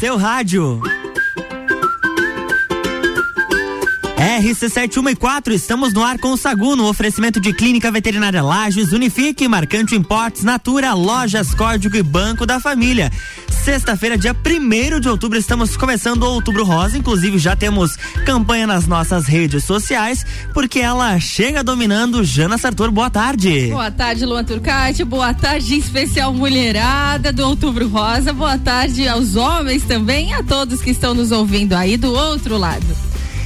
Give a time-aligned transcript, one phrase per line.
[0.00, 0.80] seu rádio.
[4.16, 9.94] RC714, estamos no ar com o Sagu, no oferecimento de Clínica Veterinária Lages, Unifique, Marcante
[9.94, 13.12] Importes, Natura, Lojas Código e Banco da Família.
[13.64, 16.96] Sexta-feira, dia 1 de outubro, estamos começando o Outubro Rosa.
[16.96, 17.94] Inclusive, já temos
[18.24, 22.24] campanha nas nossas redes sociais, porque ela chega dominando.
[22.24, 23.68] Jana Sartor, boa tarde.
[23.68, 25.04] Boa tarde, Luan Turcati.
[25.04, 28.32] Boa tarde, especial mulherada do Outubro Rosa.
[28.32, 32.56] Boa tarde aos homens também e a todos que estão nos ouvindo aí do outro
[32.56, 32.86] lado.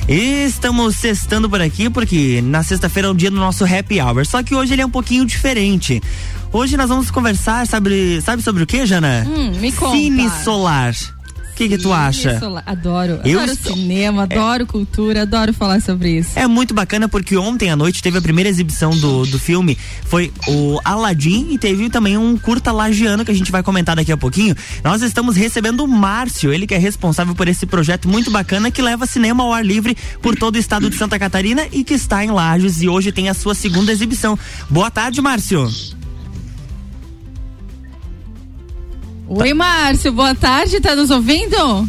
[0.06, 4.26] Estamos sextando por aqui porque na sexta-feira é o dia do nosso happy hour.
[4.26, 6.02] Só que hoje ele é um pouquinho diferente.
[6.54, 9.26] Hoje nós vamos conversar, sabe, sabe sobre o que, Jana?
[9.26, 9.96] Hum, me conta.
[9.96, 10.94] Cine solar.
[11.50, 12.40] O que, que tu acha?
[12.64, 13.20] Adoro.
[13.24, 13.74] Eu adoro estou...
[13.74, 14.66] cinema, adoro é...
[14.66, 16.30] cultura, adoro falar sobre isso.
[16.36, 19.76] É muito bacana porque ontem à noite teve a primeira exibição do, do filme.
[20.04, 24.12] Foi o Aladdin e teve também um curta lagiano que a gente vai comentar daqui
[24.12, 24.54] a pouquinho.
[24.84, 28.80] Nós estamos recebendo o Márcio, ele que é responsável por esse projeto muito bacana que
[28.80, 32.24] leva cinema ao ar livre por todo o estado de Santa Catarina e que está
[32.24, 34.38] em Lages e hoje tem a sua segunda exibição.
[34.70, 35.68] Boa tarde, Márcio.
[39.26, 41.88] Oi, Márcio, boa tarde, tá nos ouvindo?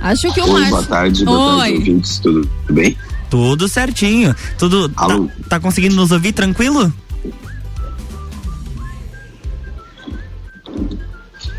[0.00, 0.70] Acho que o Oi, Márcio.
[0.70, 1.58] Boa tarde, boa Oi.
[1.58, 2.96] tarde, ouvintes, tudo bem?
[3.30, 4.34] Tudo certinho.
[4.58, 4.88] Tudo.
[4.88, 5.06] Tá,
[5.48, 6.92] tá, conseguindo nos ouvir tranquilo?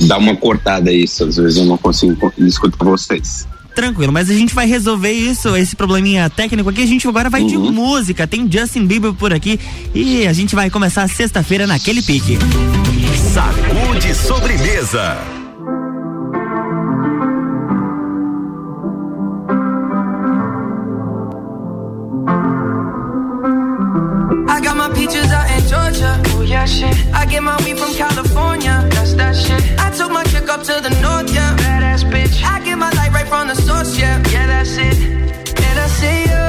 [0.01, 3.47] Dá uma cortada aí, às vezes eu não consigo escutar vocês.
[3.75, 6.81] Tranquilo, mas a gente vai resolver isso, esse probleminha técnico aqui.
[6.81, 7.47] A gente agora vai uhum.
[7.47, 8.27] de música.
[8.27, 9.59] Tem Justin Bieber por aqui
[9.93, 12.37] e a gente vai começar sexta-feira naquele pique.
[13.33, 15.17] Sacude sobremesa.
[24.47, 26.21] I got my peaches out in Georgia.
[26.29, 26.95] Oh yeah, shit.
[27.13, 28.87] I get my weed from California.
[28.91, 29.61] That's that shit.
[29.79, 31.55] I took my chick up to the north, yeah.
[31.57, 32.43] Badass bitch.
[32.43, 34.17] I get my light right from the source, yeah.
[34.31, 34.97] Yeah, that's it.
[34.97, 36.48] And I say, oh,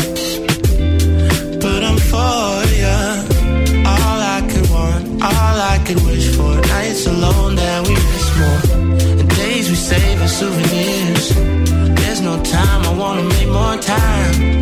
[13.81, 14.61] time.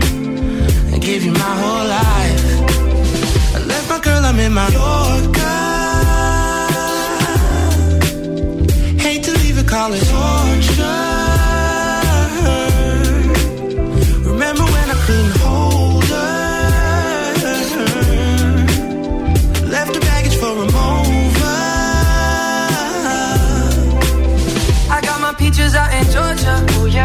[0.91, 2.43] And give you my whole life.
[3.55, 5.38] I left my girl, I'm in my Yorker.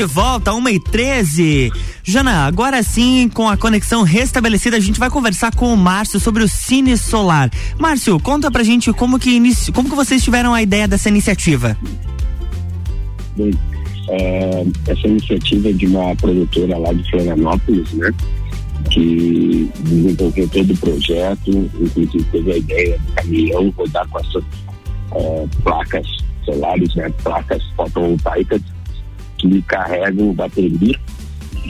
[0.00, 5.10] De volta, 1 e 13 Jana, agora sim, com a conexão restabelecida, a gente vai
[5.10, 7.50] conversar com o Márcio sobre o Cine Solar.
[7.78, 9.70] Márcio, conta pra gente como que, inici...
[9.70, 11.76] como que vocês tiveram a ideia dessa iniciativa.
[13.36, 13.50] Bem,
[14.08, 18.10] é, essa iniciativa é de uma produtora lá de Florianópolis, né?
[18.90, 24.44] Que desenvolveu todo o projeto, inclusive teve a ideia do caminhão rodar com essas
[25.14, 26.06] é, placas
[26.46, 27.10] solares, né?
[27.22, 28.62] Placas fotovoltaicas
[29.40, 30.98] que carregam bateria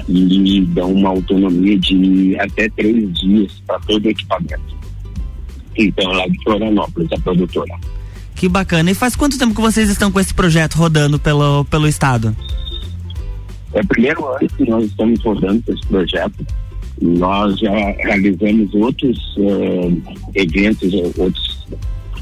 [0.09, 4.81] e dão uma autonomia de até três dias para todo o equipamento.
[5.77, 7.75] Então, lá de Florianópolis, a produtora.
[8.35, 8.91] Que bacana.
[8.91, 12.35] E faz quanto tempo que vocês estão com esse projeto rodando pelo, pelo estado?
[13.73, 16.47] É o primeiro ano que nós estamos rodando esse projeto.
[17.01, 19.93] Nós já realizamos outros eh,
[20.35, 21.67] eventos, outros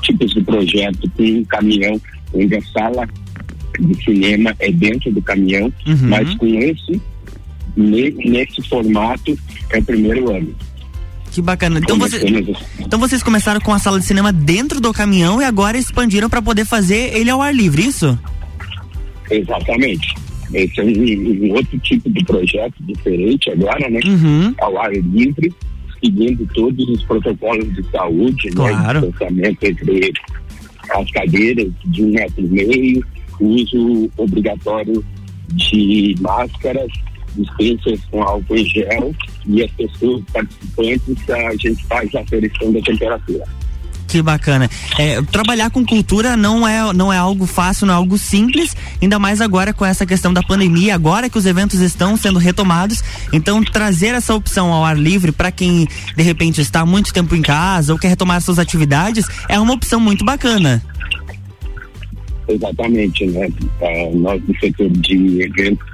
[0.02, 2.00] tipos de projeto com um caminhão
[2.34, 3.08] onde a sala
[3.86, 5.96] de cinema é dentro do caminhão, Uhum.
[6.08, 7.00] mas com esse,
[7.76, 9.38] ne- nesse formato,
[9.70, 10.54] é o primeiro ano.
[11.30, 11.78] Que bacana.
[11.78, 12.24] Então, você,
[12.80, 16.40] então vocês começaram com a sala de cinema dentro do caminhão e agora expandiram para
[16.40, 18.18] poder fazer ele ao ar livre, isso?
[19.30, 20.14] Exatamente.
[20.54, 20.88] Esse é um,
[21.48, 24.00] um outro tipo de projeto diferente agora, né?
[24.06, 24.54] Uhum.
[24.58, 25.52] Ao ar livre,
[26.02, 29.00] seguindo todos os protocolos de saúde, Claro.
[29.00, 29.06] né?
[29.06, 30.12] Distanciamento entre
[30.90, 33.04] as cadeiras de um metro e meio,
[33.40, 35.04] uso obrigatório
[35.48, 36.90] de máscaras,
[37.34, 39.14] dispensas com álcool em gel
[39.46, 43.44] e as pessoas participantes a gente faz a aferição da temperatura.
[44.08, 44.70] Que bacana.
[44.98, 49.18] É, trabalhar com cultura não é, não é algo fácil, não é algo simples, ainda
[49.18, 53.04] mais agora com essa questão da pandemia, agora que os eventos estão sendo retomados.
[53.34, 57.42] Então, trazer essa opção ao ar livre para quem de repente está muito tempo em
[57.42, 60.82] casa ou quer retomar suas atividades é uma opção muito bacana.
[62.48, 63.48] Exatamente, né?
[63.82, 65.86] Ah, nós do setor de eventos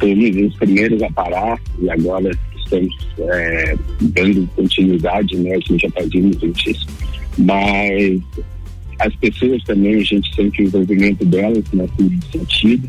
[0.00, 5.52] fomos os primeiros a parar e agora estamos eh, dando continuidade, né?
[5.52, 6.86] A gente já fazia muito isso.
[7.38, 8.20] Mas
[8.98, 12.88] as pessoas também, a gente sente o envolvimento delas nesse sentido,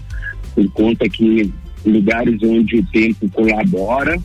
[0.56, 1.52] por conta que
[1.86, 4.18] lugares onde o tempo colabora,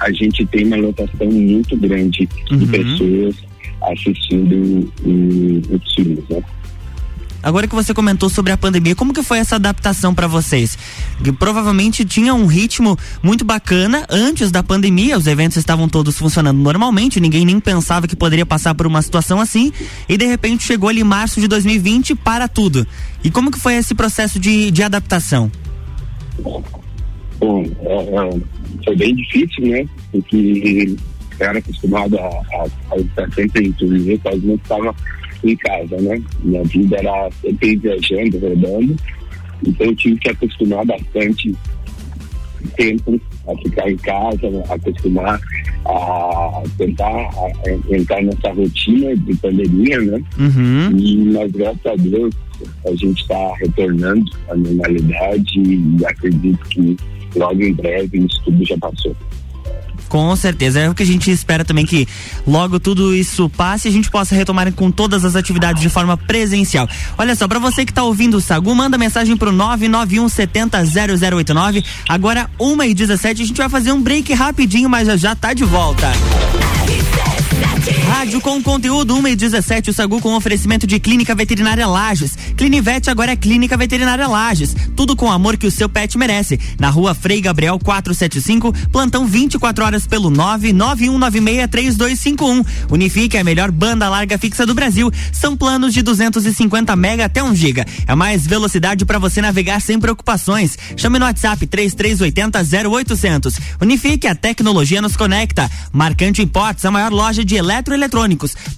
[0.00, 2.66] a gente tem uma lotação muito grande de Uhum.
[2.66, 3.36] pessoas
[3.82, 6.42] assistindo o- os filmes, né?
[7.44, 10.78] Agora que você comentou sobre a pandemia, como que foi essa adaptação para vocês?
[11.22, 16.56] Que provavelmente tinha um ritmo muito bacana antes da pandemia, os eventos estavam todos funcionando
[16.56, 19.70] normalmente, ninguém nem pensava que poderia passar por uma situação assim,
[20.08, 22.86] e de repente chegou ali março de 2020 para tudo.
[23.22, 25.52] E como que foi esse processo de, de adaptação?
[26.40, 28.40] Bom, é, é,
[28.86, 29.86] foi bem difícil, né?
[30.10, 30.96] Porque
[31.38, 34.94] eu era acostumado a, a, a estar sempre em turnê, quase não estava
[35.50, 36.22] em casa, né?
[36.42, 38.96] Minha vida era sempre viajando, rodando,
[39.66, 41.54] então eu tive que acostumar bastante
[42.76, 45.40] tempo a ficar em casa, a acostumar
[45.86, 50.22] a tentar a- entrar nessa rotina de pandemia, né?
[50.38, 50.96] Uhum.
[50.98, 52.34] E, mas graças a Deus
[52.86, 56.96] a gente está retornando à normalidade e acredito que
[57.36, 59.14] logo em breve isso tudo já passou.
[60.08, 62.06] Com certeza, é o que a gente espera também que
[62.46, 66.16] logo tudo isso passe e a gente possa retomar com todas as atividades de forma
[66.16, 66.88] presencial.
[67.18, 71.84] Olha só, pra você que tá ouvindo o Sagu, manda mensagem pro 991 70 0089.
[72.08, 75.54] Agora, 1 e 17 a gente vai fazer um break rapidinho, mas já já tá
[75.54, 76.12] de volta.
[78.16, 82.38] Rádio com conteúdo 1 e 17, o Sagu com oferecimento de Clínica Veterinária Lages.
[82.56, 84.72] Clinivete agora é Clínica Veterinária Lages.
[84.94, 86.60] Tudo com o amor que o seu pet merece.
[86.78, 92.64] Na rua Frei Gabriel 475, plantão 24 horas pelo 991963251.
[92.88, 95.10] Unifique é a melhor banda larga fixa do Brasil.
[95.32, 97.84] São planos de 250 mega até 1 giga.
[98.06, 100.78] É mais velocidade para você navegar sem preocupações.
[100.96, 103.56] Chame no WhatsApp 3380 0800.
[103.82, 105.68] Unifique, a tecnologia nos conecta.
[105.92, 108.03] Marcante Imports, a maior loja de eletroeletrônicos.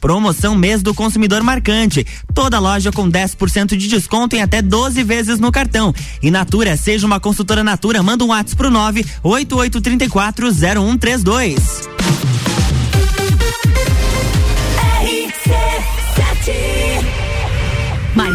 [0.00, 2.06] Promoção mês do consumidor marcante.
[2.35, 5.95] Toda loja com 10% de desconto em até 12 vezes no cartão.
[6.23, 10.47] E Natura, seja uma consultora Natura, manda um WhatsApp pro 98834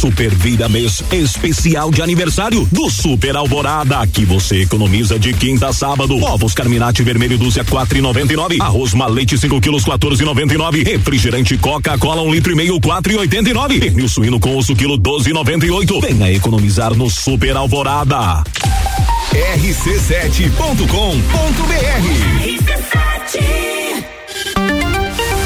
[0.00, 5.74] Super Vida Mês especial de aniversário do Super Alvorada, que você economiza de quinta a
[5.74, 6.16] sábado.
[6.24, 8.56] Ovos Carminati vermelho dúzia quatro e noventa e nove.
[8.60, 10.82] Arroz malete 5 quilos quatorze e noventa e nove.
[10.82, 13.78] Refrigerante Coca-Cola um litro e meio quatro e oitenta e nove.
[13.78, 16.00] Pernil suíno com osso quilo doze e noventa e oito.
[16.00, 18.42] Venha economizar no Super Alvorada.
[19.34, 20.50] rc7.com.br
[22.48, 23.79] RC7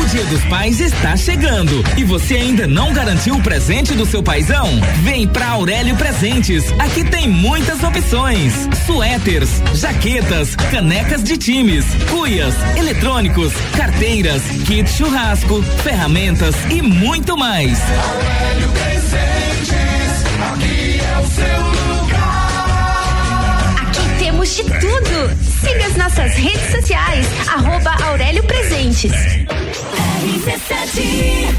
[0.00, 4.22] O Dia dos Pais está chegando e você ainda não garantiu o presente do seu
[4.22, 4.68] paizão?
[5.02, 6.64] Vem pra Aurélio Presentes.
[6.78, 16.54] Aqui tem muitas opções: suéteres, jaquetas, canecas de times, cuias, eletrônicos, carteiras, kit churrasco, ferramentas
[16.70, 17.78] e muito mais.
[17.80, 21.60] Aurélio Presentes, aqui é o seu
[22.00, 23.74] lugar.
[23.82, 25.51] Aqui temos de tudo.
[25.62, 29.12] Siga as nossas redes sociais, arroba Aurélio Presentes.
[29.12, 31.54] RC7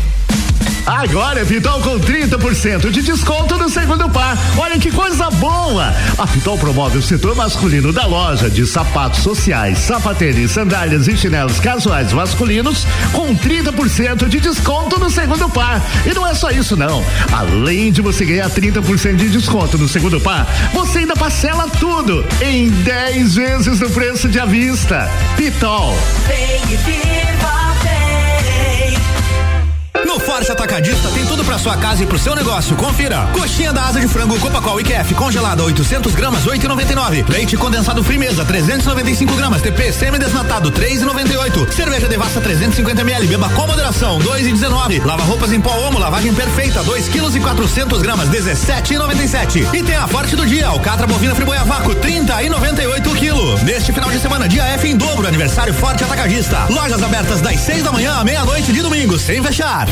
[0.86, 4.38] Agora Pitol com 30% de desconto no segundo par.
[4.58, 5.94] Olha que coisa boa!
[6.18, 11.60] A Pitol promove o setor masculino da loja de sapatos sociais, sapatênis, sandálias e chinelos
[11.60, 15.82] casuais masculinos com 30% de desconto no segundo par.
[16.06, 17.04] E não é só isso não.
[17.32, 22.70] Além de você ganhar 30% de desconto no segundo par, você ainda parcela tudo em
[22.70, 25.10] 10 vezes no preço de avista.
[25.38, 25.98] Pitol.
[26.28, 27.63] Vem e viva.
[30.14, 32.76] No Forte Atacadista tem tudo para sua casa e pro seu negócio.
[32.76, 33.28] Confira.
[33.34, 37.28] Coxinha da asa de frango Copacol IQF congelada 800 gramas 8,99.
[37.28, 39.64] Leite condensado Frimeza 395 gramas.
[39.64, 41.72] TP semi desnatado 3,98.
[41.72, 43.26] Cerveja Devassa 350 ml.
[43.26, 45.04] Beba com moderação 2,19.
[45.04, 49.74] Lava roupas em pó Omo lavagem perfeita 2 quilos e 400 gramas 17,97.
[49.74, 53.58] E tem a Forte do dia alcatra bovina friboia vácuo 30 e 98 quilo.
[53.64, 56.68] Neste final de semana dia F em dobro aniversário Forte Atacadista.
[56.70, 59.88] Lojas abertas das 6 da manhã à meia-noite de domingo sem fechar.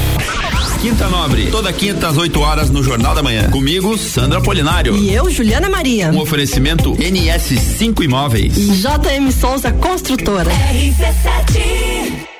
[0.82, 3.52] Quinta Nobre, toda quinta às 8 horas no Jornal da Manhã.
[3.52, 4.97] Comigo, Sandra Polinário.
[4.97, 6.10] E eu, Juliana Maria.
[6.10, 8.58] Um oferecimento NS5 Imóveis.
[8.58, 10.50] E JM Souza Construtora.
[10.50, 12.32] RC7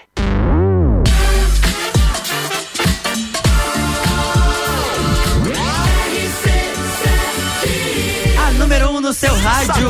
[8.40, 9.90] A número 1 um no seu rádio.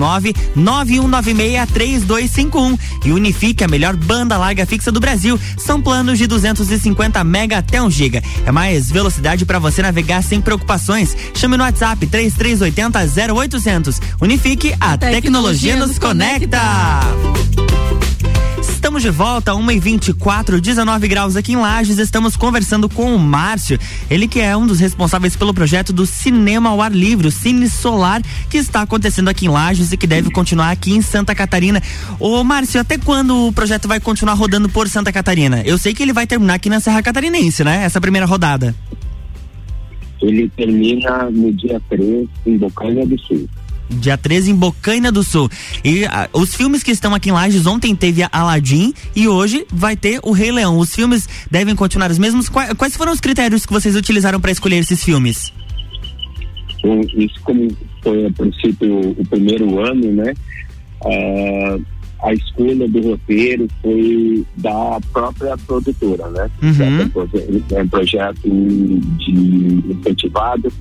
[0.00, 5.38] 991963251 e unifique a melhor banda larga fixa do Brasil.
[5.58, 8.22] São planos de 250 mega até 1 giga.
[8.46, 11.14] É mais velocidade para você navegar sem preocupações.
[11.34, 14.00] Chame no WhatsApp 3380 0800.
[14.20, 16.58] Unifique a, a tecnologia, tecnologia, nos conecta.
[16.58, 18.29] conecta.
[18.80, 21.98] Estamos de volta, 1 e 24 19 graus aqui em Lages.
[21.98, 23.78] Estamos conversando com o Márcio,
[24.10, 27.68] ele que é um dos responsáveis pelo projeto do Cinema ao Ar Livre, o Cine
[27.68, 31.82] Solar, que está acontecendo aqui em Lages e que deve continuar aqui em Santa Catarina.
[32.18, 35.60] Ô Márcio, até quando o projeto vai continuar rodando por Santa Catarina?
[35.66, 37.84] Eu sei que ele vai terminar aqui na Serra Catarinense, né?
[37.84, 38.74] Essa primeira rodada.
[40.22, 43.46] Ele termina no dia 3 em Bocaina do Sul
[43.90, 45.50] dia 13 em Bocaina do Sul.
[45.84, 49.96] E a, os filmes que estão aqui em Lages, ontem teve Aladdin e hoje vai
[49.96, 50.78] ter o Rei Leão.
[50.78, 52.48] Os filmes devem continuar os mesmos.
[52.48, 55.52] Quais, quais foram os critérios que vocês utilizaram para escolher esses filmes?
[57.14, 57.68] Isso como
[58.02, 60.32] foi a princípio o primeiro ano, né?
[61.02, 61.84] Uh,
[62.22, 66.50] a escolha do roteiro foi da própria produtora, né?
[66.62, 67.10] Uhum.
[67.76, 69.32] É um projeto de
[69.90, 70.72] incentivado,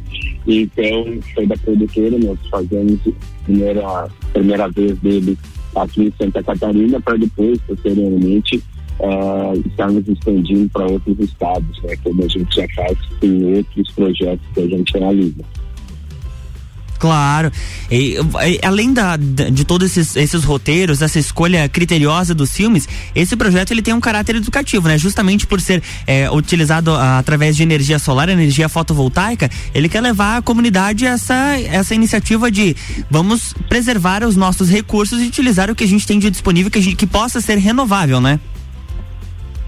[0.46, 5.38] então foi da produtora, nós fazemos a primeira, primeira vez dele
[5.76, 8.62] aqui em Santa Catarina, para depois, posteriormente,
[9.02, 11.96] ah, estarmos expandindo para outros estados, né?
[12.04, 15.46] Como a gente já faz com outros projetos que a gente realiza.
[17.00, 17.50] Claro.
[17.90, 18.18] E,
[18.62, 23.82] além da, de todos esses, esses roteiros, essa escolha criteriosa dos filmes, esse projeto ele
[23.82, 24.98] tem um caráter educativo, né?
[24.98, 30.38] Justamente por ser é, utilizado ah, através de energia solar, energia fotovoltaica, ele quer levar
[30.38, 32.76] à comunidade essa, essa iniciativa de
[33.10, 36.80] vamos preservar os nossos recursos e utilizar o que a gente tem de disponível que,
[36.80, 38.42] a gente, que possa ser renovável, né?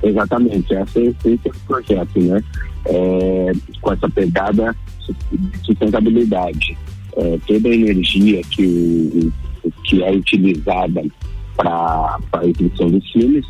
[0.03, 2.43] Exatamente, essa é a essência do projeto, né?
[2.85, 4.75] É, com essa pegada
[5.31, 6.77] de sustentabilidade.
[7.17, 9.31] É, toda a energia que,
[9.83, 11.03] que é utilizada
[11.55, 13.45] para a exibição dos filmes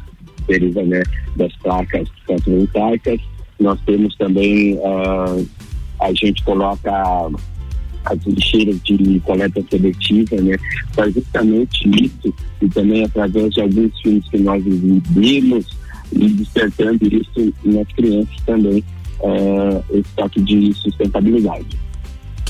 [0.48, 1.04] deriva né,
[1.36, 3.20] das placas fotovoltaicas.
[3.60, 5.38] Nós temos também, ah,
[6.02, 6.92] a gente coloca
[8.06, 10.58] as lixeiras de coleta seletiva, né?
[10.96, 15.66] Para justamente isso e também através de alguns filmes que nós vimos
[16.12, 18.84] e despertando isso nas crianças também,
[19.24, 21.78] eh, esse toque de sustentabilidade.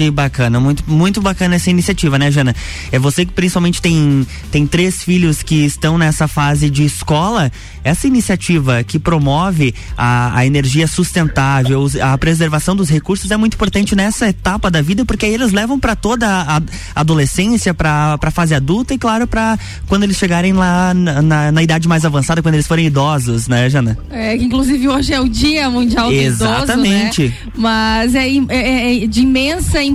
[0.02, 2.56] Que bacana, muito, muito bacana essa iniciativa, né, Jana?
[2.92, 7.52] É você que principalmente tem, tem três filhos que estão nessa fase de escola.
[7.84, 13.96] Essa iniciativa que promove a, a energia sustentável, a preservação dos recursos é muito importante
[13.96, 16.62] nessa etapa da vida, porque aí eles levam para toda a
[16.96, 21.62] adolescência, para a fase adulta e, claro, para quando eles chegarem lá na, na, na
[21.64, 23.98] idade mais avançada, quando eles forem idosos, né, Jana?
[24.10, 27.22] É, inclusive hoje é o Dia Mundial do Exatamente.
[27.26, 27.52] Idoso, né?
[27.56, 29.91] Mas é, é- é de imensa importância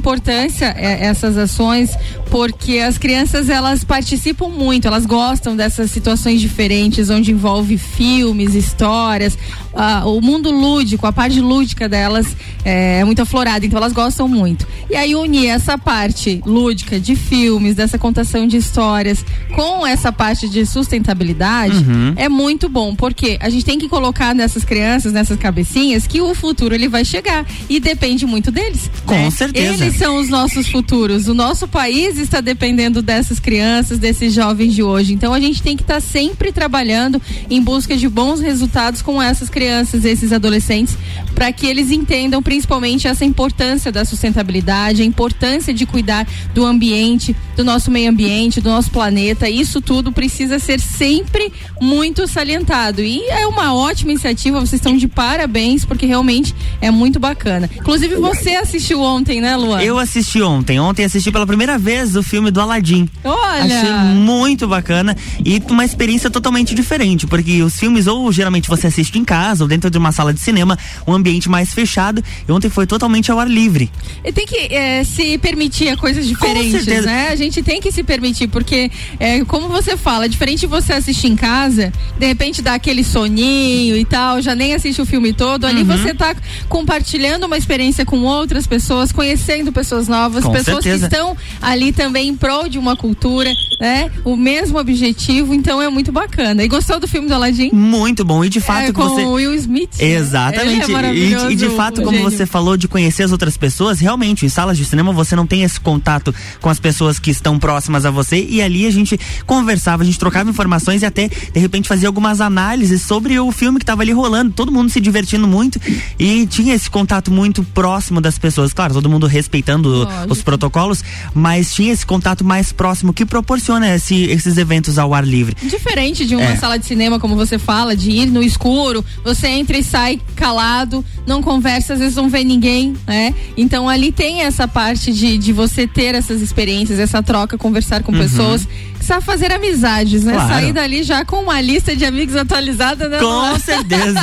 [0.64, 1.90] é, essas ações,
[2.30, 9.36] porque as crianças elas participam muito, elas gostam dessas situações diferentes, onde envolve filmes, histórias,
[9.74, 12.26] ah, o mundo lúdico, a parte lúdica delas
[12.64, 14.66] é, muito aflorada, então elas gostam muito.
[14.90, 20.48] E aí unir essa parte lúdica de filmes, dessa contação de histórias, com essa parte
[20.48, 22.14] de sustentabilidade, Uhum.
[22.16, 26.34] é muito bom, porque a gente tem que colocar nessas crianças, nessas cabecinhas, que o
[26.34, 28.90] futuro ele vai chegar e depende muito deles.
[29.04, 29.30] Com né?
[29.30, 29.75] certeza.
[29.80, 31.28] Eles são os nossos futuros.
[31.28, 35.12] O nosso país está dependendo dessas crianças, desses jovens de hoje.
[35.12, 39.50] Então a gente tem que estar sempre trabalhando em busca de bons resultados com essas
[39.50, 40.96] crianças, esses adolescentes,
[41.34, 47.36] para que eles entendam principalmente essa importância da sustentabilidade, a importância de cuidar do ambiente,
[47.56, 49.48] do nosso meio ambiente, do nosso planeta.
[49.48, 53.02] Isso tudo precisa ser sempre muito salientado.
[53.02, 57.68] E é uma ótima iniciativa, vocês estão de parabéns, porque realmente é muito bacana.
[57.76, 59.82] Inclusive, você assistiu ontem, né, Luan?
[59.82, 60.78] Eu assisti ontem.
[60.80, 63.08] Ontem assisti pela primeira vez o filme do Aladdin.
[63.24, 63.64] Olha!
[63.64, 69.18] Achei muito bacana e uma experiência totalmente diferente, porque os filmes ou geralmente você assiste
[69.18, 72.22] em casa ou dentro de uma sala de cinema, um ambiente mais fechado.
[72.48, 73.90] E ontem foi totalmente ao ar livre.
[74.24, 77.06] E tem que eh, se permitir a coisas diferentes, certeza.
[77.06, 77.28] né?
[77.30, 80.92] A gente tem que se permitir, porque, eh, como você fala, é diferente de você
[80.92, 85.32] assistir em casa, de repente dá aquele soninho e tal, já nem assiste o filme
[85.32, 85.86] todo, ali Uhum.
[85.86, 86.34] você tá
[86.68, 91.08] compartilhando uma experiência com outras pessoas, conhecendo pessoas novas, Com pessoas certeza.
[91.08, 94.10] que estão ali também em prol de uma cultura, né?
[94.24, 96.62] O mesmo objetivo, então é muito bacana.
[96.62, 97.70] E gostou do filme do Aladdin?
[97.72, 98.44] Muito bom.
[98.44, 99.24] E de fato é, com você.
[99.24, 99.90] Will Smith.
[99.98, 100.06] né?
[100.06, 100.90] Exatamente.
[100.90, 102.30] Ele é e, e de fato, como gênio.
[102.30, 105.62] você falou de conhecer as outras pessoas, realmente, em salas de cinema você não tem
[105.62, 110.02] esse contato com as pessoas que estão próximas a você e ali a gente conversava,
[110.02, 113.82] a gente trocava informações e até, de repente, fazia algumas análises sobre o filme que
[113.82, 115.80] estava ali rolando, todo mundo se divertindo muito
[116.18, 118.72] e tinha esse contato muito próximo das pessoas.
[118.72, 120.32] Claro, todo mundo respeitando Lógico.
[120.32, 125.24] os protocolos, mas tinha esse contato mais próximo que proporciona esse- esses eventos ao ar
[125.26, 125.56] livre.
[125.62, 126.56] Diferente de uma É.
[126.56, 131.04] sala de cinema, como você fala, de ir no escuro, você entra e sai calado,
[131.26, 133.32] não conversa, às vezes não vê ninguém, né?
[133.56, 138.12] Então ali tem essa parte de, de você ter essas experiências, essa troca, conversar com
[138.12, 138.18] Uhum.
[138.18, 138.66] pessoas,
[139.00, 140.32] sabe fazer amizades, né?
[140.32, 140.48] Claro.
[140.48, 143.18] Sair dali já com uma lista de amigos atualizada, né?
[143.18, 144.20] Com certeza.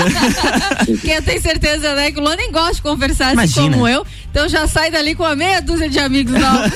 [1.04, 3.72] Eu tenho certeza, né, que o Luan nem gosta de conversar assim Imagina.
[3.72, 6.72] como eu, então já sai dali com uma meia dúzia de amigos novos.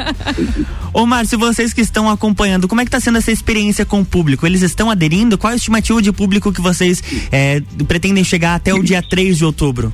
[0.92, 4.04] Ô Márcio, vocês que estão acompanhando, como é que tá sendo essa experiência com o
[4.04, 4.46] público?
[4.46, 5.38] Eles estão aderindo?
[5.38, 9.38] Qual é a estimativa de público que vocês eh, pretendem chegar até o dia 3
[9.38, 9.92] de outubro?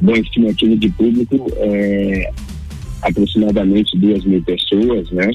[0.00, 2.30] Bom, estimativa de público é
[3.08, 5.30] aproximadamente duas mil pessoas, né?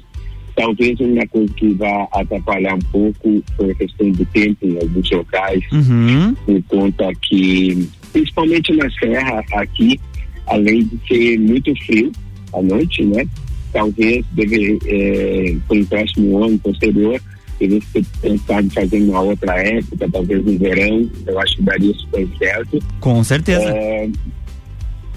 [0.55, 5.09] Talvez uma coisa que vá atrapalhar um pouco foi a questão do tempo em alguns
[5.11, 6.33] locais, Uhum.
[6.45, 9.99] por conta que, principalmente na serra aqui,
[10.47, 12.11] além de ser muito frio
[12.53, 13.25] à noite, né?
[13.71, 17.19] talvez deve, é, para o próximo ano posterior,
[17.59, 17.83] eles
[18.21, 22.79] pensar em fazer uma outra época, talvez no verão, eu acho que daria super certo.
[22.99, 23.69] Com certeza.
[23.69, 24.09] É,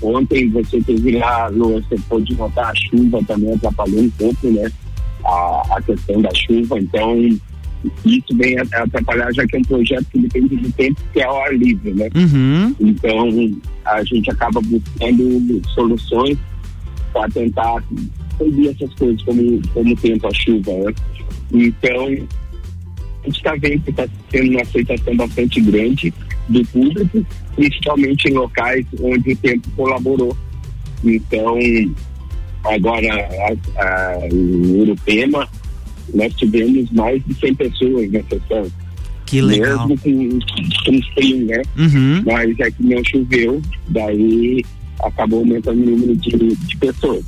[0.03, 4.71] ontem você teve lá, você pôde notar a chuva também atrapalhou um pouco, né?
[5.25, 7.17] A, a questão da chuva, então
[8.05, 11.43] isso vem atrapalhar, já que é um projeto que depende do tempo que é ao
[11.43, 12.09] ar livre, né?
[12.15, 12.75] Uhum.
[12.81, 13.29] Então
[13.85, 16.39] a gente acaba buscando soluções
[17.13, 17.83] para tentar
[18.37, 20.95] proibir essas coisas, como, como tempo, a chuva, né?
[21.53, 26.13] Então, a gente está vendo que está tendo uma aceitação bastante grande
[26.49, 30.37] do público, principalmente em locais onde o tempo colaborou.
[31.03, 31.57] Então,
[32.65, 33.29] agora,
[33.77, 35.49] a, a, em Urupema,
[36.13, 38.67] nós tivemos mais de 100 pessoas na sessão.
[39.27, 39.89] Que legal.
[39.89, 40.39] Mesmo com,
[40.85, 41.63] com frio, né?
[41.77, 42.23] Uhum.
[42.27, 44.65] Mas é que não choveu, daí
[45.03, 47.25] acabou aumentando o número de, de pessoas.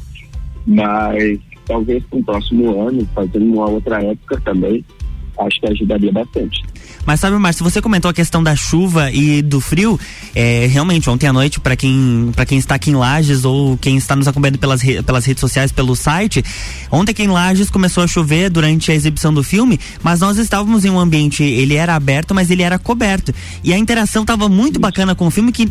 [0.66, 4.84] Mas talvez para o próximo ano, fazendo uma outra época também,
[5.38, 6.62] acho que ajudaria bastante.
[7.06, 9.98] Mas sabe, Márcio, você comentou a questão da chuva e do frio.
[10.34, 13.96] É, realmente, ontem à noite, para quem, pra quem está aqui em Lages ou quem
[13.96, 16.44] está nos acompanhando pelas, re- pelas redes sociais, pelo site,
[16.90, 20.84] ontem aqui em Lages começou a chover durante a exibição do filme, mas nós estávamos
[20.84, 23.32] em um ambiente, ele era aberto, mas ele era coberto.
[23.62, 25.70] E a interação estava muito bacana com o filme que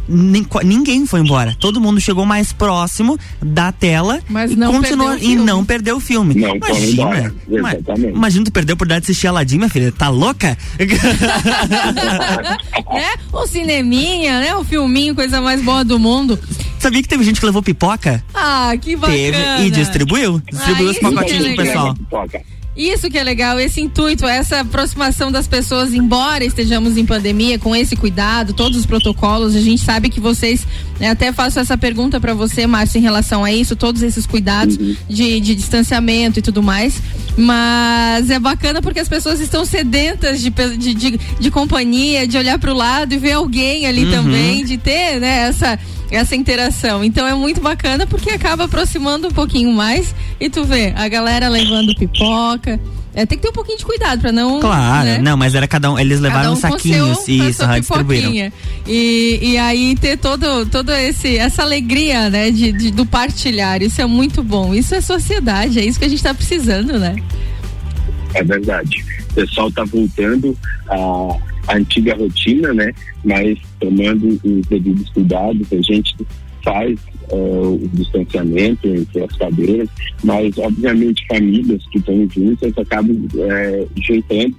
[0.63, 1.55] ninguém foi embora.
[1.59, 5.45] Todo mundo chegou mais próximo da tela Mas e não continuou perdeu o e filme.
[5.45, 6.35] não perdeu o filme.
[6.35, 8.09] Não foram embora, Imagina.
[8.09, 9.91] Imagina tu perder a oportunidade de assistir Aladdin, minha filha.
[9.91, 10.57] Tá louca?
[12.93, 13.09] né?
[13.33, 14.55] Um cineminha, né?
[14.55, 16.39] Um filminho, coisa mais boa do mundo.
[16.79, 18.23] Sabia que teve gente que levou pipoca?
[18.33, 19.17] Ah, que bacana.
[19.17, 20.41] Teve e distribuiu.
[20.51, 21.95] Distribuiu Ah, os pacotinhos pro pessoal.
[22.75, 27.73] Isso que é legal, esse intuito, essa aproximação das pessoas, embora estejamos em pandemia, com
[27.73, 30.67] esse cuidado, todos os protocolos, a gente sabe que vocês,
[30.99, 34.77] né, até faço essa pergunta para você, Márcio, em relação a isso, todos esses cuidados
[35.07, 37.01] de, de distanciamento e tudo mais,
[37.37, 42.59] mas é bacana porque as pessoas estão sedentas de, de, de, de companhia, de olhar
[42.59, 44.11] para o lado e ver alguém ali Uhum.
[44.11, 45.79] também, de ter, né, essa
[46.11, 47.03] essa interação.
[47.03, 51.49] Então é muito bacana porque acaba aproximando um pouquinho mais e tu vê a galera
[51.49, 52.79] levando pipoca.
[53.17, 54.59] É, tem que ter um pouquinho de cuidado pra não.
[54.59, 55.17] Claro, né?
[55.19, 55.97] não, mas era cada um.
[55.97, 58.51] Eles levaram Cada um com saquinhos seu- e isso, distribuíram.
[58.85, 63.81] E, e aí ter todo, todo esse essa alegria, né, de, de- do partilhar.
[63.81, 64.73] Isso é muito bom.
[64.75, 67.15] Isso é sociedade, é isso que a gente tá precisando, né?
[68.33, 69.05] É verdade.
[69.31, 70.57] O pessoal está voltando
[70.89, 72.91] à, à antiga rotina, né?
[73.23, 76.15] Mas tomando os devidos cuidados, a gente
[76.63, 76.99] faz
[77.31, 79.89] eh, o distanciamento entre as cadeiras,
[80.23, 84.55] mas obviamente famílias que estão juntas acabam eh, juntando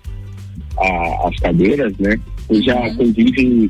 [0.78, 2.18] a- as cadeiras, né?
[2.50, 3.68] E já convivem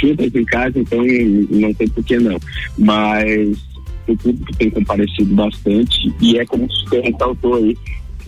[0.00, 1.02] juntas em casa, então
[1.50, 2.38] não tem por que não.
[2.76, 3.56] Mas
[4.06, 7.76] o público tem comparecido bastante e é como você ressaltou aí,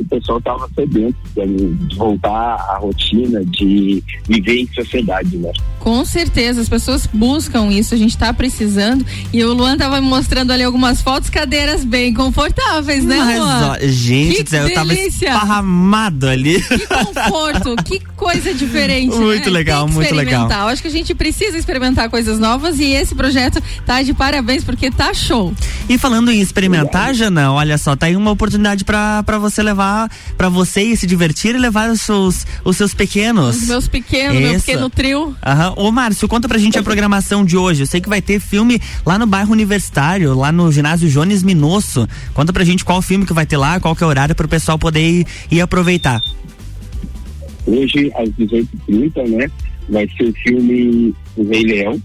[0.03, 5.53] o pessoal estava sedento de voltar à rotina, de viver em sociedade, né?
[5.79, 9.05] Com certeza, as pessoas buscam isso, a gente tá precisando.
[9.33, 13.71] E o Luan tava me mostrando ali algumas fotos, cadeiras bem confortáveis, né, Mas, Luan?
[13.73, 15.29] ó, gente, que eu tava delícia.
[15.29, 16.61] esparramado ali.
[16.63, 19.17] Que conforto, que coisa diferente.
[19.17, 19.51] Muito né?
[19.51, 20.49] legal, Tem que muito legal.
[20.69, 24.91] Acho que a gente precisa experimentar coisas novas e esse projeto tá de parabéns porque
[24.91, 25.53] tá show.
[25.89, 29.90] E falando em experimentar, Jana, olha só, tá aí uma oportunidade pra você levar,
[30.37, 33.63] pra você ir se divertir e levar os seus, os seus pequenos.
[33.63, 34.67] Os meus pequenos, meu Isso.
[34.67, 35.35] pequeno trio.
[35.45, 35.75] Aham.
[35.77, 37.83] Ô, Márcio, conta pra gente a programação de hoje.
[37.83, 42.09] Eu sei que vai ter filme lá no bairro Universitário, lá no ginásio Jones Minosso.
[42.35, 44.49] Conta pra gente qual filme que vai ter lá, qual que é o horário pro
[44.49, 46.21] pessoal poder ir, ir aproveitar.
[47.67, 49.51] Hoje, às 18h30, né?
[49.89, 52.03] Vai ser o filme O Rei Leão.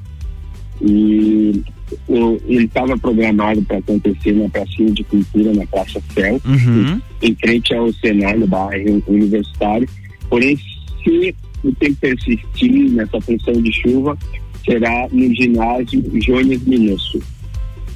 [0.82, 1.64] E
[2.08, 7.00] o- ele estava programado para acontecer na pracinha de cultura, na Praça Céu, Uhum.
[7.22, 9.88] em frente ao Senai, no bairro universitário.
[10.30, 10.58] Porém,
[11.04, 14.18] se o tempo persistir nessa função de chuva,
[14.66, 17.22] será no ginásio Jones Minosso,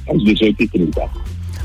[0.08, 1.08] às 18h30.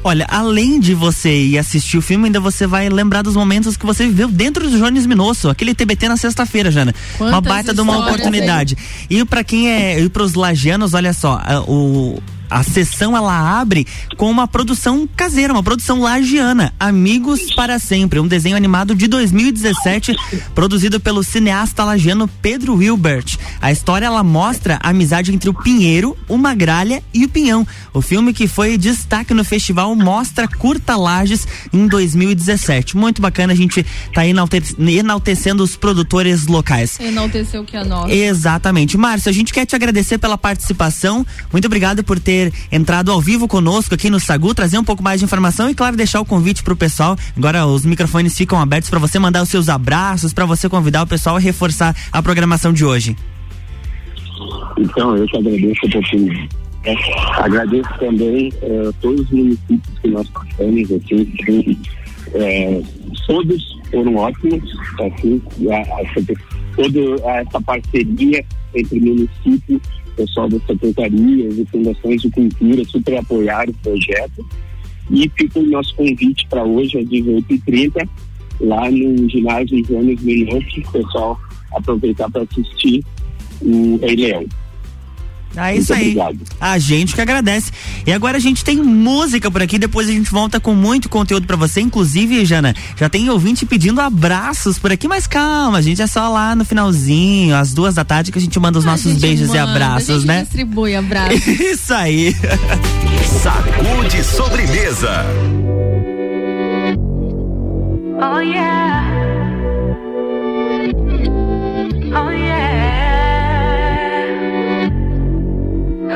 [0.07, 3.87] Olha, além de você ir assistir o filme, ainda você vai lembrar dos momentos que
[3.87, 6.93] você viveu dentro do Jones Minosso, aquele TBT na sexta-feira, Jana.
[7.19, 8.77] uma Quantas baita de uma oportunidade.
[9.09, 13.85] E pra quem é, e pros lagianos, olha só, o a sessão ela abre
[14.17, 20.15] com uma produção caseira, uma produção lagiana, Amigos para Sempre, um desenho animado de 2017,
[20.53, 23.37] produzido pelo cineasta lagiano Pedro Wilbert.
[23.61, 27.65] A história ela mostra a amizade entre o Pinheiro, o Magralha e o Pinhão.
[27.93, 32.97] O filme que foi destaque no festival Mostra Curta Lages em 2017.
[32.97, 36.99] Muito bacana, a gente tá enalte- enaltecendo os produtores locais.
[36.99, 38.11] Enalteceu que é nosso.
[38.11, 38.97] Exatamente.
[38.97, 41.25] Márcio, a gente quer te agradecer pela participação.
[41.51, 45.03] Muito obrigado por ter ter entrado ao vivo conosco aqui no Sagu, trazer um pouco
[45.03, 47.15] mais de informação e, claro, deixar o convite para o pessoal.
[47.35, 51.07] Agora os microfones ficam abertos para você mandar os seus abraços, para você convidar o
[51.07, 53.15] pessoal a reforçar a programação de hoje.
[54.77, 56.49] Então, eu que agradeço a oportunidade.
[57.37, 61.79] Agradeço também eh, todos os municípios que nós passamos aqui,
[62.35, 62.81] eh,
[63.25, 64.63] todos foram ótimos.
[64.99, 65.41] Assim,
[66.75, 69.81] toda essa parceria entre município,
[70.15, 74.45] pessoal das secretarias e fundações de cultura super apoiaram o projeto.
[75.11, 78.09] E fica o nosso convite para hoje, às 18h30,
[78.61, 81.39] lá no ginásio Jones Minuto, o pessoal
[81.73, 83.03] aproveitar para assistir
[83.61, 84.45] o Rei Leão.
[85.55, 86.15] Ah, é isso aí.
[86.59, 87.71] A gente que agradece.
[88.05, 91.47] E agora a gente tem música por aqui, depois a gente volta com muito conteúdo
[91.47, 91.81] para você.
[91.81, 96.29] Inclusive, Jana, já tem ouvinte pedindo abraços por aqui, mas calma, a gente é só
[96.29, 99.59] lá no finalzinho, às duas da tarde, que a gente manda os nossos beijos manda,
[99.59, 100.41] e abraços, né?
[100.41, 101.47] Distribui abraços.
[101.47, 102.35] isso aí.
[103.41, 105.25] Sacude sobremesa.
[108.17, 109.14] Oh yeah.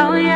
[0.02, 0.29] Oh, yeah.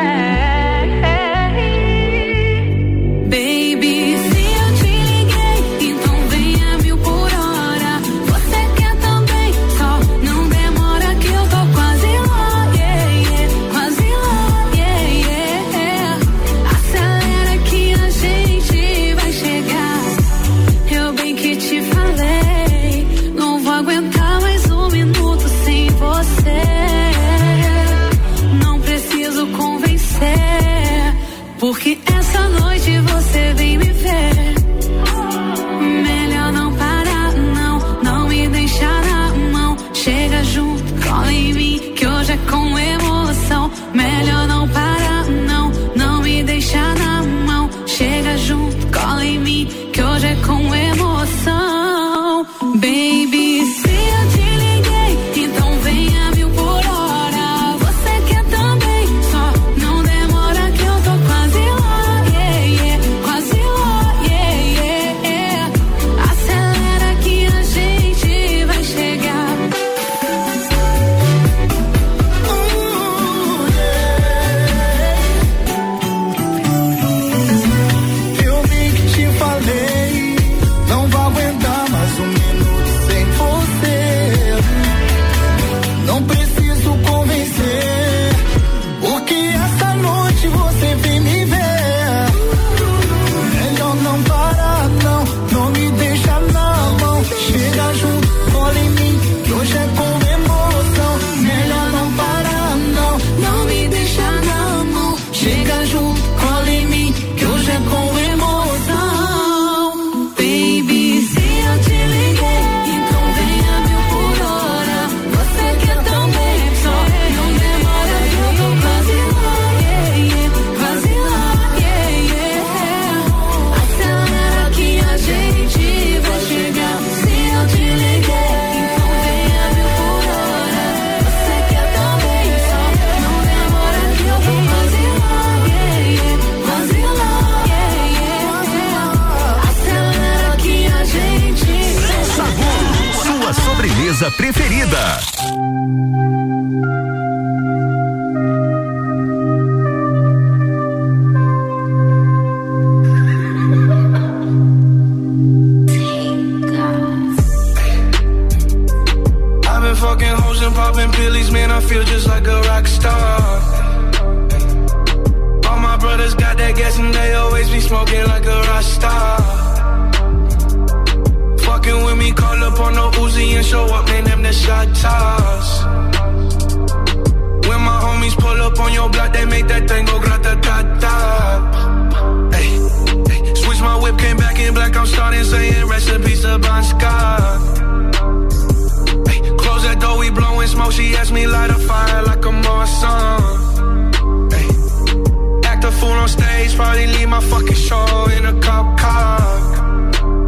[197.50, 199.40] fucking show in a cop car.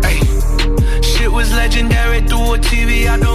[0.04, 0.18] Ay,
[1.02, 3.08] shit was legendary through a TV.
[3.08, 3.35] I don't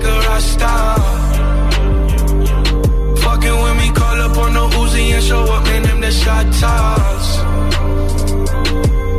[5.31, 7.27] show up, man, them the shot toss.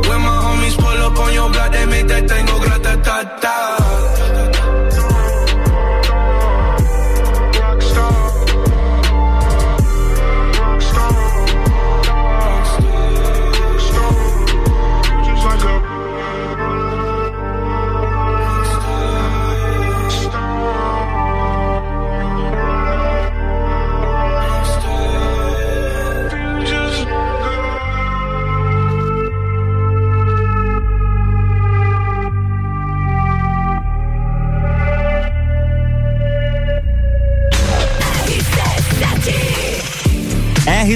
[0.07, 2.62] When my homies pull up on your block, they make that thing go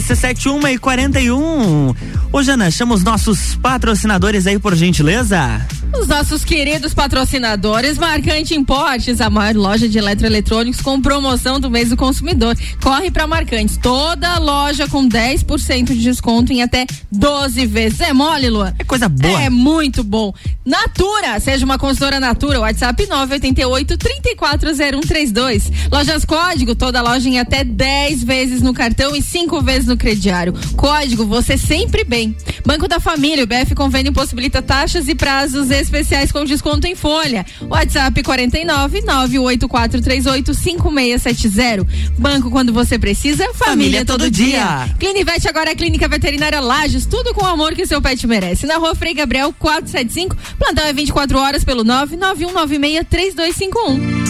[0.08, 1.96] RC71 e 41.
[2.32, 5.62] Ô, Jana, chama os nossos patrocinadores aí, por gentileza.
[6.00, 11.90] Os nossos queridos patrocinadores, Marcante Importes, a maior loja de eletroeletrônicos com promoção do mês
[11.90, 12.56] do consumidor.
[12.82, 18.00] Corre para Marcantes, toda loja com 10% de desconto em até 12 vezes.
[18.02, 18.74] É mole, Luan?
[18.78, 19.42] É coisa boa.
[19.42, 20.34] É muito bom.
[20.64, 25.72] Natura, seja uma consultora Natura, WhatsApp 988 340132.
[25.92, 30.54] Lojas Código, toda loja em até 10 vezes no cartão e 5 vezes no crediário.
[30.76, 32.36] Código, você sempre bem.
[32.66, 37.46] Banco da Família, o BF Convênio possibilita taxas e prazos especiais com desconto em folha.
[37.62, 41.88] WhatsApp 49 98438 5670.
[42.18, 44.48] Banco quando você precisa, família, Família todo, todo dia.
[44.48, 44.96] dia.
[45.00, 48.66] Clinivete agora é a Clínica Veterinária Lages, tudo com o amor que seu pet merece.
[48.66, 54.27] Na rua Frei Gabriel 475, plantão é 24 horas pelo 99196 3251.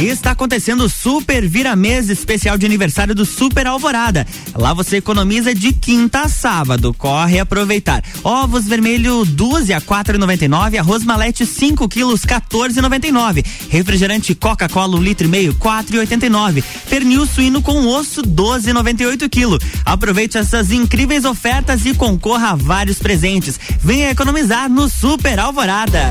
[0.00, 4.26] Está acontecendo o Super Vira Mesa especial de aniversário do Super Alvorada.
[4.54, 6.94] Lá você economiza de quinta a sábado.
[6.94, 8.02] Corre aproveitar.
[8.24, 10.78] Ovos vermelho 12 a 4,99.
[10.78, 13.44] Arroz malete 5 quilos 14,99.
[13.68, 16.64] Refrigerante Coca-Cola um litro e meio 4,89.
[16.88, 19.58] Pernil suíno com osso 12,98 quilo.
[19.84, 23.60] Aproveite essas incríveis ofertas e concorra a vários presentes.
[23.82, 26.10] Venha economizar no Super Alvorada.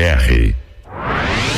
[0.01, 1.50] www.radiocidade.com.br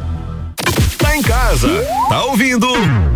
[1.11, 1.67] Tá em casa,
[2.07, 2.67] tá ouvindo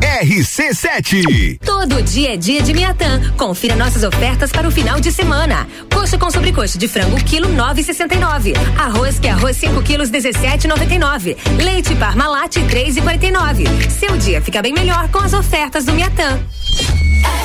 [0.01, 1.59] RC7.
[1.63, 3.21] Todo dia é dia de Miatã.
[3.37, 5.65] Confira nossas ofertas para o final de semana.
[5.89, 8.53] Coxa com sobrecoxa de frango, quilo 9,69.
[8.77, 11.37] Arroz que é arroz 5 quilos, 17,99.
[11.63, 13.89] Leite Parmalat, 3,49.
[13.89, 16.37] Seu dia fica bem melhor com as ofertas do Miatã.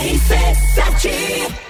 [0.03, 1.70] RC7.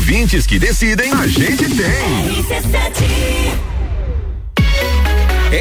[0.00, 2.46] Ouvintes que decidem, a gente tem.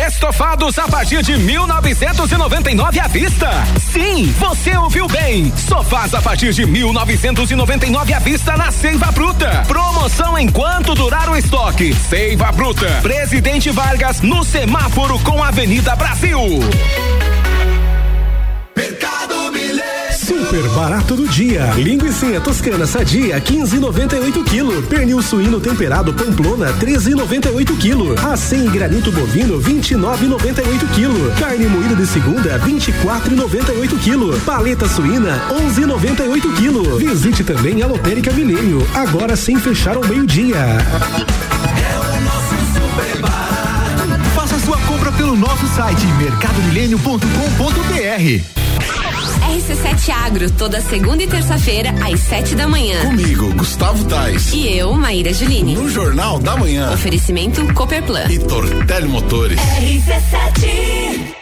[0.08, 3.50] Estofados a partir de 1999 à vista.
[3.92, 5.52] Sim, você ouviu bem.
[5.58, 9.66] Sofás a partir de 1999 à vista na Seiva Bruta.
[9.68, 11.94] Promoção enquanto durar o estoque.
[11.94, 12.88] Seiva Bruta.
[13.02, 16.40] Presidente Vargas no semáforo com Avenida Brasil.
[20.50, 21.66] Super barato do dia.
[21.76, 24.82] Linguiça toscana sadia 15,98 kg.
[24.88, 28.16] Pernil suíno temperado Pamplona 13,98 kg.
[28.34, 31.40] Acém granito bovino 29,98 kg.
[31.40, 34.40] Carne moída de segunda 24,98 kg.
[34.44, 36.98] Paleta suína 11,98 kg.
[36.98, 40.80] Visite também a Lotérica Milênio, agora sem fechar ao meio-dia.
[44.34, 48.69] Faça sua compra pelo nosso site mercadomilênio.com.br.
[49.60, 53.02] RC7 Agro, toda segunda e terça-feira, às sete da manhã.
[53.02, 54.54] Comigo, Gustavo Tais.
[54.54, 55.76] E eu, Maíra Juline.
[55.76, 56.94] No Jornal da Manhã.
[56.94, 58.32] Oferecimento Cooperplan.
[58.32, 59.60] E Tortelli Motores.
[59.60, 61.36] RC7.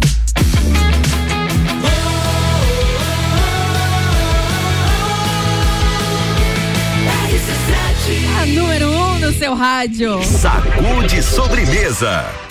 [9.35, 10.23] Seu rádio.
[10.23, 12.50] Sacude sobremesa.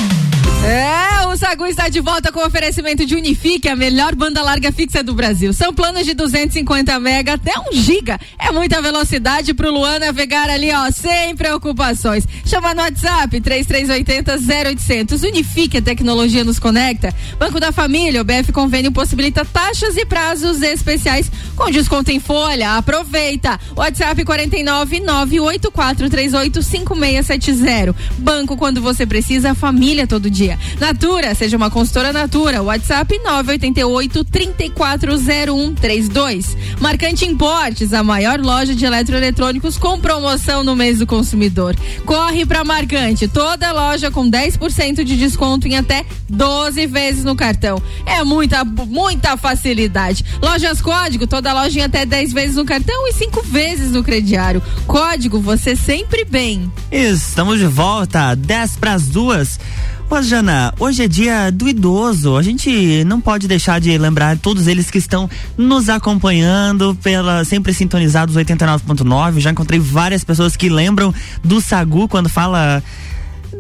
[0.66, 5.02] É, o Sagu está de volta com oferecimento de Unifique, a melhor banda larga fixa
[5.02, 5.54] do Brasil.
[5.54, 8.20] São planos de 250 mega até 1 giga.
[8.38, 12.28] É muita velocidade pro Luan navegar ali, ó, sem preocupações.
[12.46, 15.24] Chama no WhatsApp 3380 0800.
[15.24, 17.14] Unifique, a tecnologia nos conecta.
[17.38, 22.76] Banco da Família, o BF Convênio possibilita taxas e prazos especiais com desconto em folha.
[22.76, 23.58] Aproveita.
[23.76, 27.96] WhatsApp 49 98438 5670.
[28.18, 30.49] Banco quando você precisa, família todo dia.
[30.80, 32.64] Natura, seja uma consultora Natura.
[32.64, 36.58] WhatsApp 988 340132.
[36.80, 41.76] Marcante Importes, a maior loja de eletroeletrônicos com promoção no mês do consumidor.
[42.06, 47.82] Corre pra Marcante, toda loja com 10% de desconto em até 12 vezes no cartão.
[48.06, 50.24] É muita, muita facilidade.
[50.42, 54.62] Lojas Código, toda loja em até 10 vezes no cartão e 5 vezes no crediário.
[54.88, 56.72] Código, você sempre bem.
[56.92, 59.60] Estamos de volta, 10 para as duas.
[60.12, 62.36] Ô, Jana, hoje é dia do idoso.
[62.36, 67.72] A gente não pode deixar de lembrar todos eles que estão nos acompanhando, pela sempre
[67.76, 69.40] sintonizados 89.9.
[69.40, 72.84] Já encontrei várias pessoas que lembram do Sagu quando fala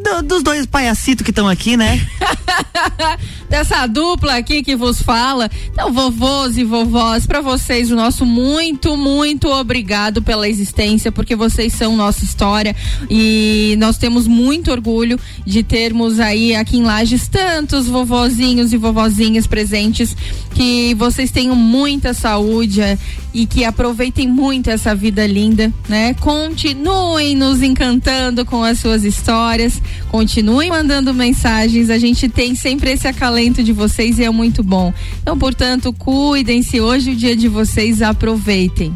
[0.03, 1.99] do- dos dois palhacitos que estão aqui, né?
[3.49, 5.49] Dessa dupla aqui que vos fala.
[5.71, 11.73] Então, vovôs e vovós, pra vocês o nosso muito, muito obrigado pela existência, porque vocês
[11.73, 12.75] são nossa história
[13.09, 19.47] e nós temos muito orgulho de termos aí aqui em Lages tantos vovozinhos e vovozinhas
[19.47, 20.15] presentes,
[20.53, 22.97] que vocês tenham muita saúde eh,
[23.33, 26.13] e que aproveitem muito essa vida linda, né?
[26.15, 33.07] Continuem nos encantando com as suas histórias, continuem mandando mensagens, a gente tem sempre esse
[33.07, 34.93] acalento de vocês e é muito bom.
[35.21, 38.95] Então, portanto, cuidem-se hoje, o dia de vocês, aproveitem.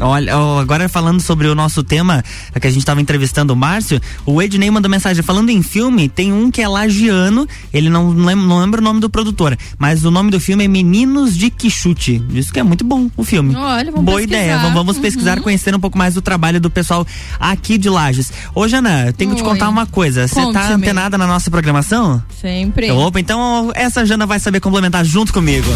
[0.00, 2.22] Olha, agora falando sobre o nosso tema,
[2.60, 6.32] que a gente estava entrevistando o Márcio, o Ednei mandou mensagem falando em filme, tem
[6.32, 10.10] um que é lagiano, ele não, lembra, não lembra o nome do produtor, mas o
[10.10, 12.22] nome do filme é Meninos de Quixute.
[12.32, 13.54] Isso que é muito bom o filme.
[13.54, 14.38] Olha, vamos Boa pesquisar.
[14.42, 15.02] ideia, vamos, vamos Uhum.
[15.02, 17.06] pesquisar, conhecer um pouco mais do trabalho do pessoal
[17.38, 18.32] aqui de Lages.
[18.54, 20.74] Ô, Jana, tenho que te contar uma coisa, você tá Conte-me.
[20.74, 22.22] antenada na nossa programação?
[22.40, 22.90] Sempre.
[22.90, 25.68] Opa, então essa Jana vai saber complementar junto comigo.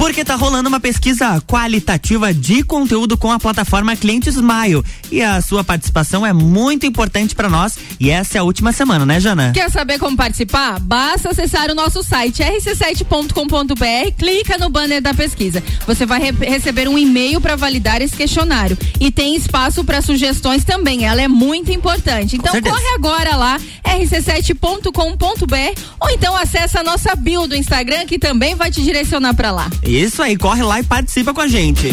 [0.00, 4.82] Porque tá rolando uma pesquisa qualitativa de conteúdo com a plataforma Cliente Smile.
[5.12, 7.76] E a sua participação é muito importante para nós.
[8.00, 9.52] E essa é a última semana, né, Jana?
[9.52, 10.80] Quer saber como participar?
[10.80, 15.62] Basta acessar o nosso site rc7.com.br, clica no banner da pesquisa.
[15.86, 20.64] Você vai re- receber um e-mail para validar esse questionário e tem espaço para sugestões
[20.64, 21.04] também.
[21.04, 22.36] Ela é muito importante.
[22.36, 28.54] Então corre agora lá rc7.com.br ou então acessa a nossa bio do Instagram que também
[28.54, 29.68] vai te direcionar para lá.
[29.90, 31.88] Isso aí, corre lá e participa com a gente.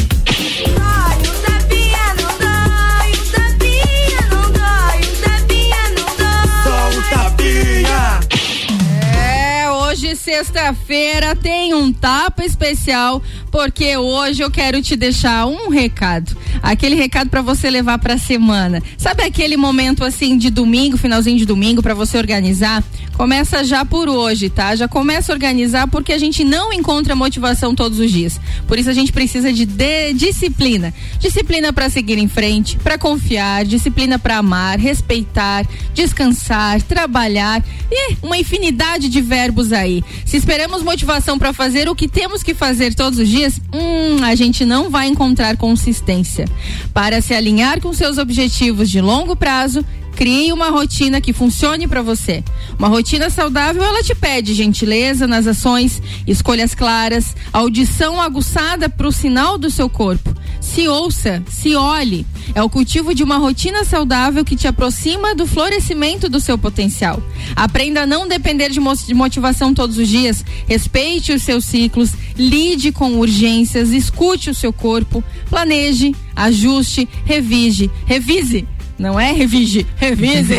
[9.15, 13.19] É, hoje sexta-feira tem um tapa especial
[13.51, 16.35] porque hoje eu quero te deixar um recado.
[16.61, 18.81] Aquele recado pra você levar pra semana.
[18.97, 22.83] Sabe aquele momento assim de domingo, finalzinho de domingo pra você organizar?
[23.15, 24.75] Começa já por hoje, tá?
[24.75, 28.39] Já começa a organizar porque a gente não encontra motivação todos os dias.
[28.67, 30.93] Por isso a gente precisa de, de- disciplina.
[31.19, 38.37] Disciplina pra seguir em frente, pra confiar, disciplina pra amar, respeitar, descansar, trabalhar e uma
[38.37, 40.03] infinidade de verbos aí.
[40.25, 44.35] Se esperamos motivação pra fazer o que temos que fazer todos os dias, hum, a
[44.35, 46.45] gente não vai encontrar consistência.
[46.93, 49.83] Para se alinhar com seus objetivos de longo prazo,
[50.18, 52.43] Crie uma rotina que funcione para você.
[52.80, 59.11] Uma rotina saudável, ela te pede gentileza nas ações, escolhas claras, audição aguçada para o
[59.11, 60.36] sinal do seu corpo.
[60.59, 62.26] Se ouça, se olhe.
[62.55, 67.22] É o cultivo de uma rotina saudável que te aproxima do florescimento do seu potencial.
[67.55, 70.43] Aprenda a não depender de mo- de motivação todos os dias.
[70.68, 78.68] Respeite os seus ciclos, lide com urgências, escute o seu corpo, planeje, ajuste, revise, revise
[78.97, 80.55] Não é revige, revise.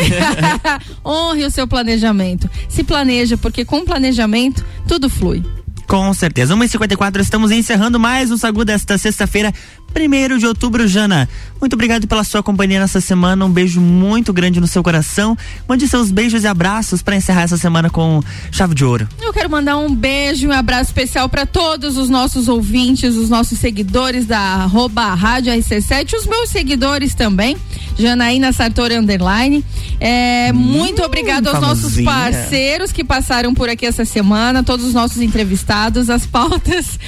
[1.05, 2.49] Honre o seu planejamento.
[2.69, 5.43] Se planeja, porque com planejamento tudo flui.
[5.89, 6.55] Com certeza.
[6.55, 9.53] 1h54, estamos encerrando mais um Sagu desta sexta-feira,
[9.95, 11.29] 1 de outubro, Jana.
[11.61, 13.45] Muito obrigado pela sua companhia nessa semana.
[13.45, 15.37] Um beijo muito grande no seu coração.
[15.69, 18.23] Mande seus beijos e abraços para encerrar essa semana com
[18.53, 19.09] chave de ouro.
[19.21, 23.29] Eu quero mandar um beijo e um abraço especial para todos os nossos ouvintes, os
[23.29, 27.57] nossos seguidores da arroba Rádio RC7, os meus seguidores também,
[27.99, 29.65] Janaína Sartori Underline.
[29.99, 32.11] É, muito obrigado aos nossos famosinha.
[32.11, 36.99] parceiros que passaram por aqui essa semana, todos os nossos entrevistados, as pautas.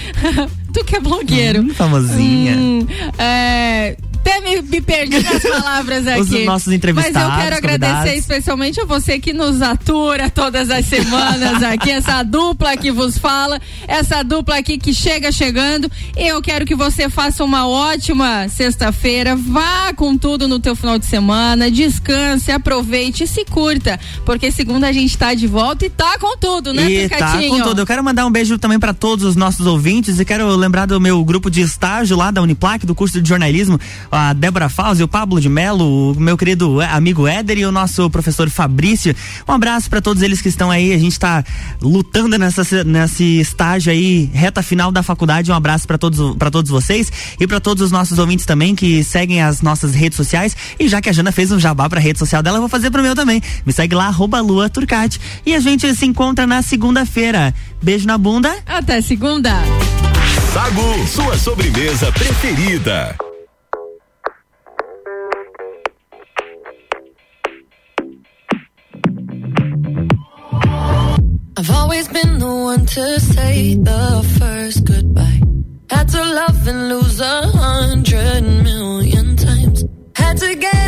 [0.75, 1.61] tu que é blogueiro.
[1.61, 2.57] Hum, famosinha.
[2.57, 2.87] Hum,
[3.19, 3.97] é,
[4.31, 6.21] até me, me perdi nas palavras aqui.
[6.21, 8.21] Os nossos entrevistados, Mas eu quero agradecer convidados.
[8.21, 13.61] especialmente a você que nos atura todas as semanas aqui, essa dupla que vos fala,
[13.89, 15.91] essa dupla aqui que chega chegando.
[16.17, 21.07] Eu quero que você faça uma ótima sexta-feira, vá com tudo no teu final de
[21.07, 26.19] semana, descanse, aproveite e se curta, porque segunda a gente tá de volta e tá
[26.19, 27.81] com tudo, né, E tá com tudo.
[27.81, 31.01] Eu quero mandar um beijo também para todos os nossos ouvintes e quero lembrar do
[31.01, 33.81] meu grupo de estágio lá da Uniplac, do curso de jornalismo,
[34.21, 37.73] a Débora Fauzi, o Pablo de Melo, o meu querido eh, amigo Éder e o
[37.73, 39.17] nosso professor Fabrício.
[39.49, 40.93] Um abraço para todos eles que estão aí.
[40.93, 41.43] A gente tá
[41.81, 45.51] lutando nessa, nesse estágio aí, reta final da faculdade.
[45.51, 47.11] Um abraço para todos, para todos vocês
[47.41, 50.55] e para todos os nossos ouvintes também que seguem as nossas redes sociais.
[50.79, 52.91] E já que a Jana fez um jabá pra rede social dela, eu vou fazer
[52.91, 53.43] pro meu também.
[53.65, 55.19] Me segue lá, arroba Lua Turcati.
[55.47, 57.55] E a gente se encontra na segunda-feira.
[57.83, 58.55] Beijo na bunda.
[58.67, 59.55] Até segunda.
[60.53, 63.30] Sagu, sua sobremesa preferida.
[71.61, 75.43] I've always been the one to say the first goodbye.
[75.91, 79.85] Had to love and lose a hundred million times.
[80.17, 80.80] Had to get